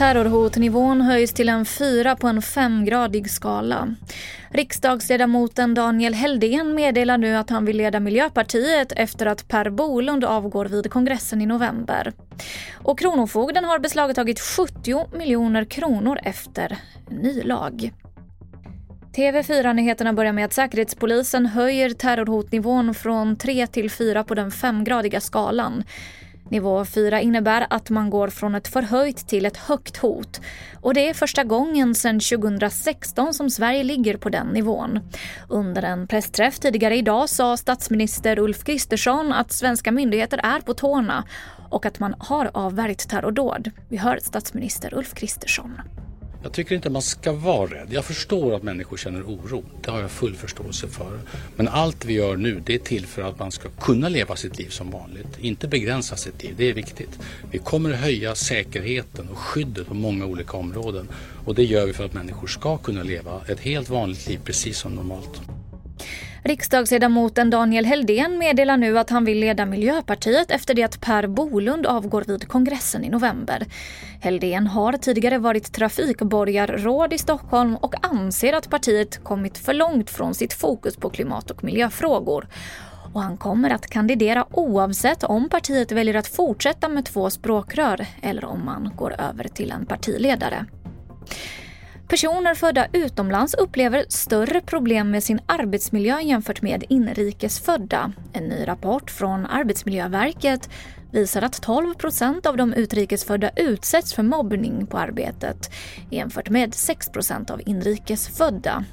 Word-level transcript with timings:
Terrorhotnivån 0.00 1.00
höjs 1.00 1.32
till 1.32 1.48
en 1.48 1.64
fyra 1.64 2.16
på 2.16 2.28
en 2.28 2.42
femgradig 2.42 3.30
skala. 3.30 3.94
Riksdagsledamoten 4.50 5.74
Daniel 5.74 6.14
Heldén 6.14 6.74
meddelar 6.74 7.18
nu 7.18 7.36
att 7.36 7.50
han 7.50 7.64
vill 7.64 7.76
leda 7.76 8.00
Miljöpartiet 8.00 8.92
efter 8.96 9.26
att 9.26 9.48
Per 9.48 9.70
Bolund 9.70 10.24
avgår 10.24 10.64
vid 10.64 10.90
kongressen 10.90 11.42
i 11.42 11.46
november. 11.46 12.12
Och 12.74 12.98
Kronofogden 12.98 13.64
har 13.64 13.78
beslagtagit 13.78 14.40
70 14.40 15.16
miljoner 15.16 15.64
kronor 15.64 16.18
efter 16.22 16.78
ny 17.08 17.42
lag. 17.42 17.92
TV4-nyheterna 19.12 20.12
börjar 20.12 20.32
med 20.32 20.44
att 20.44 20.52
Säkerhetspolisen 20.52 21.46
höjer 21.46 21.90
terrorhotnivån 21.90 22.94
från 22.94 23.36
3 23.36 23.66
till 23.66 23.90
4 23.90 24.24
på 24.24 24.34
den 24.34 24.50
femgradiga 24.50 25.20
skalan. 25.20 25.84
Nivå 26.50 26.84
4 26.84 27.20
innebär 27.20 27.66
att 27.70 27.90
man 27.90 28.10
går 28.10 28.28
från 28.28 28.54
ett 28.54 28.68
förhöjt 28.68 29.28
till 29.28 29.46
ett 29.46 29.56
högt 29.56 29.96
hot. 29.96 30.40
Och 30.80 30.94
det 30.94 31.08
är 31.08 31.14
första 31.14 31.44
gången 31.44 31.94
sedan 31.94 32.20
2016 32.20 33.34
som 33.34 33.50
Sverige 33.50 33.84
ligger 33.84 34.16
på 34.16 34.28
den 34.28 34.46
nivån. 34.46 35.00
Under 35.48 35.82
en 35.82 36.06
pressträff 36.06 36.58
tidigare 36.58 36.96
idag 36.96 37.28
sa 37.28 37.56
statsminister 37.56 38.38
Ulf 38.38 38.64
Kristersson 38.64 39.32
att 39.32 39.52
svenska 39.52 39.92
myndigheter 39.92 40.38
är 40.38 40.60
på 40.60 40.74
tårna 40.74 41.24
och 41.70 41.86
att 41.86 41.98
man 41.98 42.14
har 42.18 42.50
avvärjt 42.54 43.08
terrordåd. 43.08 43.70
Vi 43.88 43.96
hör 43.96 44.18
statsminister 44.22 44.94
Ulf 44.94 45.14
Kristersson. 45.14 45.80
Jag 46.42 46.52
tycker 46.52 46.74
inte 46.74 46.90
man 46.90 47.02
ska 47.02 47.32
vara 47.32 47.70
rädd. 47.70 47.88
Jag 47.90 48.04
förstår 48.04 48.54
att 48.54 48.62
människor 48.62 48.96
känner 48.96 49.22
oro. 49.22 49.64
Det 49.84 49.90
har 49.90 50.00
jag 50.00 50.10
full 50.10 50.34
förståelse 50.34 50.88
för. 50.88 51.20
Men 51.56 51.68
allt 51.68 52.04
vi 52.04 52.12
gör 52.12 52.36
nu 52.36 52.62
det 52.66 52.74
är 52.74 52.78
till 52.78 53.06
för 53.06 53.22
att 53.22 53.38
man 53.38 53.52
ska 53.52 53.68
kunna 53.68 54.08
leva 54.08 54.36
sitt 54.36 54.58
liv 54.58 54.68
som 54.68 54.90
vanligt. 54.90 55.38
Inte 55.38 55.68
begränsa 55.68 56.16
sitt 56.16 56.42
liv. 56.42 56.54
Det 56.56 56.70
är 56.70 56.74
viktigt. 56.74 57.18
Vi 57.50 57.58
kommer 57.58 57.92
att 57.92 58.00
höja 58.00 58.34
säkerheten 58.34 59.28
och 59.28 59.38
skyddet 59.38 59.86
på 59.86 59.94
många 59.94 60.26
olika 60.26 60.56
områden. 60.56 61.08
Och 61.44 61.54
det 61.54 61.64
gör 61.64 61.86
vi 61.86 61.92
för 61.92 62.04
att 62.04 62.14
människor 62.14 62.46
ska 62.46 62.78
kunna 62.78 63.02
leva 63.02 63.40
ett 63.48 63.60
helt 63.60 63.88
vanligt 63.88 64.28
liv 64.28 64.40
precis 64.44 64.78
som 64.78 64.94
normalt. 64.94 65.40
Riksdagsledamoten 66.42 67.50
Daniel 67.50 67.84
Heldén 67.84 68.38
meddelar 68.38 68.76
nu 68.76 68.98
att 68.98 69.10
han 69.10 69.24
vill 69.24 69.38
leda 69.38 69.66
Miljöpartiet 69.66 70.50
efter 70.50 70.74
det 70.74 70.82
att 70.82 71.00
Per 71.00 71.26
Bolund 71.26 71.86
avgår 71.86 72.24
vid 72.26 72.48
kongressen 72.48 73.04
i 73.04 73.08
november. 73.08 73.66
Heldén 74.20 74.66
har 74.66 74.92
tidigare 74.92 75.38
varit 75.38 75.72
trafikborgarråd 75.72 77.12
i 77.12 77.18
Stockholm 77.18 77.76
och 77.76 77.94
anser 78.06 78.52
att 78.52 78.70
partiet 78.70 79.24
kommit 79.24 79.58
för 79.58 79.74
långt 79.74 80.10
från 80.10 80.34
sitt 80.34 80.52
fokus 80.52 80.96
på 80.96 81.10
klimat 81.10 81.50
och 81.50 81.64
miljöfrågor. 81.64 82.48
Och 83.12 83.22
han 83.22 83.36
kommer 83.36 83.70
att 83.70 83.86
kandidera 83.86 84.46
oavsett 84.50 85.24
om 85.24 85.48
partiet 85.48 85.92
väljer 85.92 86.14
att 86.14 86.26
fortsätta 86.26 86.88
med 86.88 87.04
två 87.04 87.30
språkrör 87.30 88.06
eller 88.22 88.44
om 88.44 88.64
man 88.64 88.92
går 88.96 89.20
över 89.20 89.48
till 89.48 89.70
en 89.70 89.86
partiledare. 89.86 90.66
Personer 92.10 92.54
födda 92.54 92.86
utomlands 92.92 93.54
upplever 93.54 94.04
större 94.08 94.60
problem 94.60 95.10
med 95.10 95.24
sin 95.24 95.40
arbetsmiljö 95.46 96.20
jämfört 96.20 96.62
med 96.62 96.84
inrikesfödda. 96.88 98.12
En 98.32 98.44
ny 98.44 98.68
rapport 98.68 99.10
från 99.10 99.46
Arbetsmiljöverket 99.46 100.70
visar 101.12 101.42
att 101.42 101.62
12 101.62 101.94
procent 101.94 102.46
av 102.46 102.56
de 102.56 102.74
utrikesfödda 102.74 103.50
utsätts 103.56 104.14
för 104.14 104.22
mobbning 104.22 104.86
på 104.86 104.98
arbetet 104.98 105.70
jämfört 106.10 106.50
med 106.50 106.74
6 106.74 107.08
procent 107.08 107.50
av 107.50 107.60
inrikesfödda. 107.66 108.84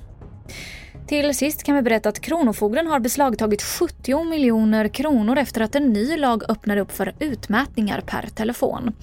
Till 1.07 1.35
sist 1.35 1.63
kan 1.63 1.75
vi 1.75 1.81
berätta 1.81 2.09
att 2.09 2.19
Kronofogden 2.19 2.87
har 2.87 2.99
beslagtagit 2.99 3.63
70 3.63 4.23
miljoner 4.23 4.87
kronor 4.87 5.37
efter 5.37 5.61
att 5.61 5.75
en 5.75 5.93
ny 5.93 6.17
lag 6.17 6.43
öppnar 6.49 6.77
upp 6.77 6.91
för 6.91 7.13
utmätningar 7.19 8.01
per 8.01 8.27
telefon. 8.27 8.93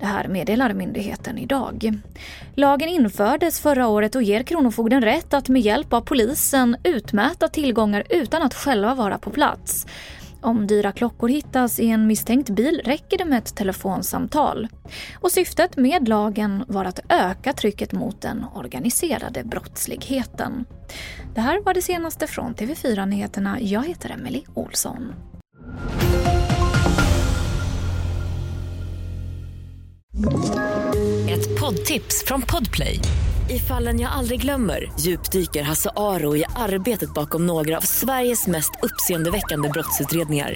Det 0.00 0.06
här 0.06 0.28
meddelar 0.28 0.72
myndigheten 0.72 1.38
idag. 1.38 2.00
Lagen 2.54 2.88
infördes 2.88 3.60
förra 3.60 3.88
året 3.88 4.14
och 4.14 4.22
ger 4.22 4.42
Kronofogden 4.42 5.02
rätt 5.02 5.34
att 5.34 5.48
med 5.48 5.62
hjälp 5.62 5.92
av 5.92 6.00
polisen 6.00 6.76
utmäta 6.84 7.48
tillgångar 7.48 8.04
utan 8.10 8.42
att 8.42 8.54
själva 8.54 8.94
vara 8.94 9.18
på 9.18 9.30
plats. 9.30 9.86
Om 10.40 10.66
dyra 10.66 10.92
klockor 10.92 11.28
hittas 11.28 11.80
i 11.80 11.90
en 11.90 12.06
misstänkt 12.06 12.50
bil 12.50 12.82
räcker 12.84 13.18
det 13.18 13.24
med 13.24 13.38
ett 13.38 13.56
telefonsamtal. 13.56 14.68
Och 15.14 15.32
syftet 15.32 15.76
med 15.76 16.08
lagen 16.08 16.64
var 16.68 16.84
att 16.84 17.00
öka 17.08 17.52
trycket 17.52 17.92
mot 17.92 18.20
den 18.20 18.44
organiserade 18.54 19.44
brottsligheten. 19.44 20.64
Det 21.34 21.40
här 21.40 21.60
var 21.64 21.74
det 21.74 21.82
senaste 21.82 22.26
från 22.26 22.54
TV4 22.54 23.06
Nyheterna. 23.06 23.60
Jag 23.60 23.86
heter 23.86 24.10
Emily 24.10 24.42
Olsson. 24.54 25.12
Ett 31.30 31.60
poddtips 31.60 32.24
från 32.26 32.42
Podplay. 32.42 33.00
I 33.50 33.58
fallen 33.58 34.00
jag 34.00 34.12
aldrig 34.12 34.40
glömmer 34.40 34.92
djupdyker 35.00 35.62
Hasse 35.62 35.90
Aro 35.96 36.36
i 36.36 36.44
arbetet 36.56 37.14
bakom 37.14 37.46
några 37.46 37.76
av 37.76 37.80
Sveriges 37.80 38.46
mest 38.46 38.70
uppseendeväckande 38.82 39.68
brottsutredningar. 39.68 40.54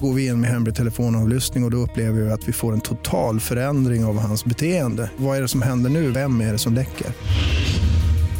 Går 0.00 0.14
vi 0.14 0.26
in 0.26 0.40
med 0.40 0.50
hemlig 0.50 0.74
telefonavlyssning 0.74 1.64
och, 1.64 1.68
och 1.68 1.70
då 1.70 1.76
upplever 1.76 2.20
vi 2.20 2.30
att 2.30 2.48
vi 2.48 2.52
får 2.52 2.72
en 2.72 2.80
total 2.80 3.40
förändring 3.40 4.04
av 4.04 4.18
hans 4.18 4.44
beteende. 4.44 5.10
Vad 5.16 5.36
är 5.36 5.42
det 5.42 5.48
som 5.48 5.62
händer 5.62 5.90
nu? 5.90 6.10
Vem 6.10 6.40
är 6.40 6.52
det 6.52 6.58
som 6.58 6.74
läcker? 6.74 7.06